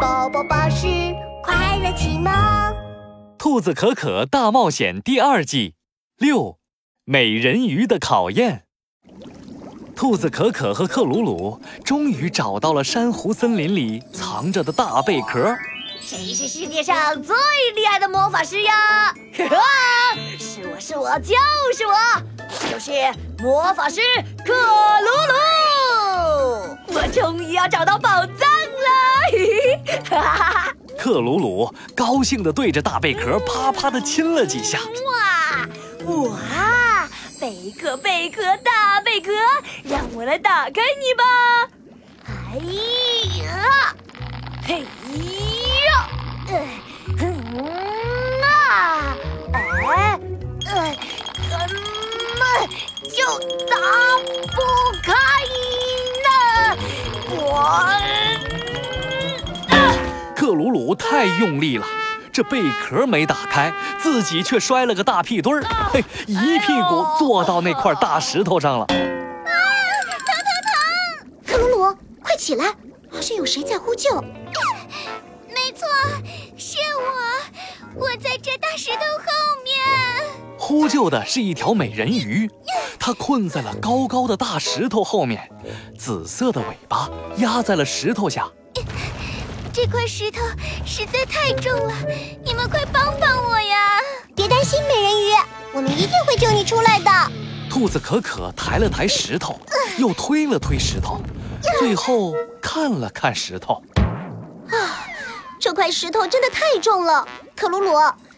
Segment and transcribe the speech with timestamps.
[0.00, 0.86] 宝宝巴士
[1.42, 2.32] 快乐启蒙，
[3.38, 5.74] 《兔子可可大冒险》第二季
[6.18, 6.58] 六，
[7.04, 8.64] 美人鱼的考验。
[9.94, 15.56] 兔子可可和克鲁鲁终于找到了珊瑚森林里藏着的大贝壳。
[16.00, 17.34] 谁是世界上最
[17.74, 18.74] 厉害的魔法师呀？
[19.32, 19.56] 哈哈，
[20.38, 21.34] 是我是我就
[21.74, 21.94] 是我，
[22.70, 22.92] 就是
[23.38, 24.00] 魔法师
[24.44, 25.32] 克鲁鲁。
[26.88, 28.85] 我终于要找到宝藏了！
[31.06, 31.14] 哈哈哈！
[31.14, 34.80] 克鲁鲁高兴地对着大贝壳啪啪地亲了几下。
[35.06, 35.64] 哇
[36.12, 37.08] 哇！
[37.40, 39.30] 贝壳贝壳大贝壳，
[39.84, 41.22] 让我来打开你吧！
[42.26, 42.56] 哎
[43.44, 43.94] 呀，
[44.66, 44.80] 嘿
[45.86, 46.08] 呀，
[46.48, 47.22] 嗯
[48.42, 49.16] 啊，
[49.52, 50.18] 哎，
[51.48, 51.52] 怎
[52.36, 52.42] 么
[53.14, 53.16] 就
[53.68, 53.76] 打
[54.56, 54.58] 不
[55.04, 55.12] 开
[56.24, 56.28] 呢？
[57.30, 57.46] 我，
[60.46, 61.84] 克鲁鲁太用力了，
[62.32, 68.84] 这贝壳没打开，自己却摔了个大屁墩儿，嘿，一屁股坐到那块大石头上了。
[68.84, 72.66] 啊，疼疼疼克鲁鲁，快起来！
[73.10, 74.20] 好像有谁在呼救。
[75.48, 75.84] 没错，
[76.56, 79.74] 是我，我在这大石头后面。
[80.56, 82.48] 呼救的是一条美人鱼，
[83.00, 85.50] 它困在了高高的大石头后面，
[85.98, 88.48] 紫色的尾巴压在了石头下。
[89.76, 90.40] 这块石头
[90.86, 91.92] 实在太重了，
[92.42, 94.00] 你们快帮帮我呀！
[94.34, 95.34] 别担心，美人鱼，
[95.70, 97.10] 我们一定会救你出来的。
[97.68, 99.60] 兔子可可抬了抬石头，
[99.98, 101.20] 又推了推石头，
[101.78, 103.74] 最后看了看石头。
[104.70, 105.04] 啊
[105.60, 107.92] 这块石头真的太重了，克鲁鲁，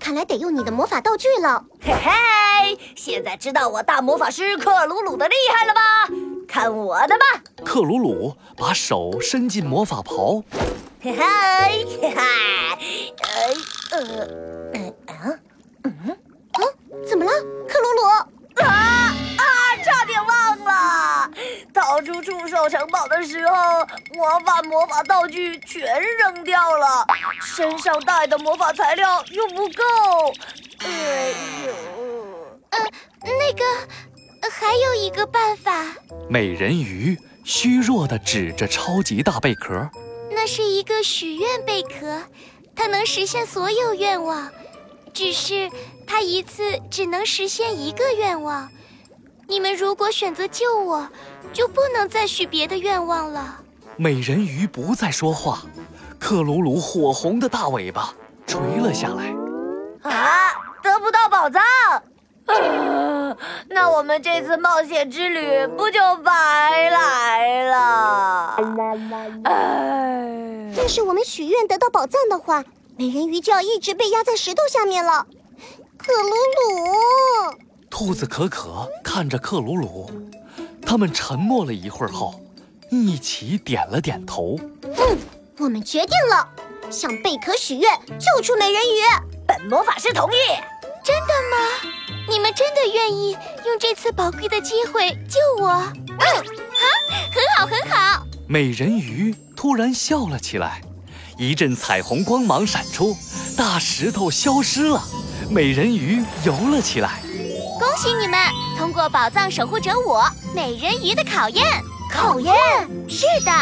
[0.00, 1.64] 看来得用你的魔法道具了。
[1.80, 5.80] 嘿嘿，现在知道我大魔法师克鲁鲁的厉害了吧？
[6.48, 7.40] 看我的吧！
[7.64, 10.42] 克鲁鲁把手伸进魔法袍，
[11.02, 11.24] 嘿嘿
[12.02, 12.12] 嘿，
[13.90, 13.98] 呃呃
[15.06, 15.12] 呃
[16.52, 16.60] 啊，
[17.08, 17.30] 怎么了，
[17.66, 18.02] 克鲁鲁？
[18.62, 19.46] 啊啊！
[19.82, 21.30] 差点忘了，
[21.72, 23.78] 逃出触手城堡的时候，
[24.18, 25.82] 我把魔法道具全
[26.18, 27.06] 扔掉了，
[27.40, 29.82] 身上带的魔法材料又不够。
[30.80, 31.32] 哎
[31.66, 31.72] 呦，
[32.72, 32.78] 呃，
[33.22, 33.64] 那个，
[34.50, 35.72] 还有一个办法，
[36.28, 39.88] 美人鱼虚弱地指着超级大贝壳。
[40.42, 42.22] 那是一个许愿贝壳，
[42.74, 44.50] 它能实现所有愿望，
[45.12, 45.70] 只是
[46.06, 48.66] 它一次只能实现一个愿望。
[49.46, 51.06] 你们如果选择救我，
[51.52, 53.60] 就不能再许别的愿望了。
[53.98, 55.60] 美人鱼不再说话，
[56.18, 58.14] 克鲁鲁火红的大尾巴
[58.46, 59.34] 垂了下来。
[60.10, 61.62] 啊，得不到宝藏，
[62.46, 63.36] 啊，
[63.72, 68.56] 那我们这次冒险之旅不就白来了？
[69.44, 72.64] 哎，要是我们许愿得到宝藏的话，
[72.96, 75.24] 美人鱼就要一直被压在石头下面了。
[75.96, 77.54] 克鲁鲁，
[77.88, 80.10] 兔子可可看着克鲁鲁，
[80.84, 82.40] 他们沉默了一会儿后，
[82.90, 84.58] 一起点了点头。
[84.82, 85.16] 嗯，
[85.58, 86.48] 我们决定了，
[86.90, 88.98] 向贝壳许愿，救出美人鱼。
[89.46, 90.36] 本魔法师同意。
[91.02, 91.56] 真的吗？
[92.28, 93.32] 你们真的愿意
[93.64, 95.68] 用这次宝贵的机会救我？
[95.68, 96.84] 嗯，啊，
[97.32, 98.26] 很好，很好。
[98.46, 100.80] 美人鱼突然笑了起来，
[101.36, 103.16] 一阵彩虹光芒闪出，
[103.56, 105.02] 大石头消失了，
[105.48, 107.20] 美人鱼游了起来。
[107.78, 108.38] 恭喜你们
[108.78, 111.64] 通过宝藏守护者我美人鱼的考验！
[112.10, 112.54] 考验？
[113.08, 113.52] 是的，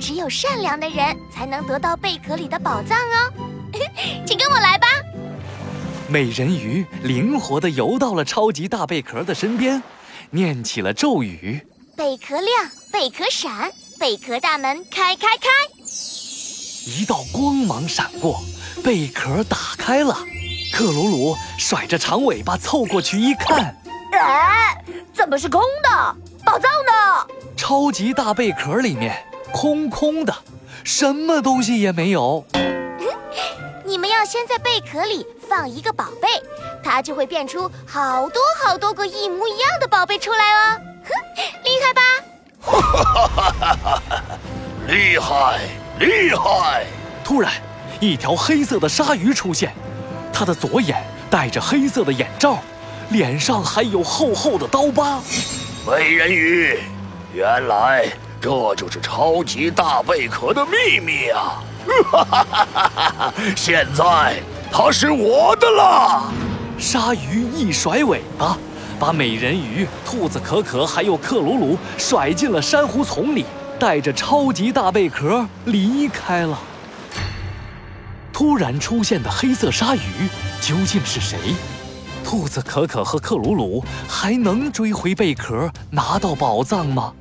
[0.00, 3.32] 只有善良的人才能得到贝壳里的宝藏哦。
[6.12, 9.82] 美人鱼灵活地游到了超级大贝壳的身边，
[10.28, 11.66] 念起了咒语。
[11.96, 15.48] 贝壳亮，贝壳闪，贝壳大门开开开！
[16.84, 18.42] 一道光芒闪过，
[18.84, 20.14] 贝壳打开了。
[20.70, 23.74] 克鲁鲁甩着长尾巴凑过去一看，
[24.12, 24.84] 哎，
[25.14, 26.16] 怎么是空的？
[26.44, 27.26] 宝藏呢？
[27.56, 29.16] 超级大贝壳里面
[29.50, 30.34] 空空的，
[30.84, 32.44] 什么东西也没有。
[34.22, 36.28] 要先在贝壳里放一个宝贝，
[36.80, 40.80] 它就会变出好多好多个一模一样的宝贝出来哦。
[41.02, 41.10] 哼，
[41.64, 42.02] 厉害吧？
[42.60, 44.22] 哈哈哈哈哈哈！
[44.86, 45.58] 厉害，
[45.98, 46.86] 厉害！
[47.24, 47.52] 突然，
[47.98, 49.74] 一条黑色的鲨鱼出现，
[50.32, 52.58] 它的左眼戴着黑色的眼罩，
[53.10, 55.20] 脸上还有厚厚的刀疤。
[55.84, 56.78] 美人鱼，
[57.34, 58.06] 原来
[58.40, 61.60] 这就是超级大贝壳的秘密啊！
[62.10, 63.34] 哈哈哈哈哈！
[63.56, 66.32] 现在它是我的了。
[66.78, 68.58] 鲨鱼一甩尾巴，
[68.98, 73.44] 把美人鱼、兔子可可还有克鲁鲁甩进了珊瑚丛里，
[73.78, 76.58] 带着超级大贝壳离开了。
[78.32, 80.28] 突然出现的黑色鲨鱼
[80.60, 81.38] 究竟是谁？
[82.24, 87.12] 兔子可可和克鲁鲁还能追回贝壳，拿到宝藏吗？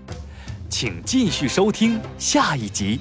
[0.70, 3.00] 请继续收听下一集。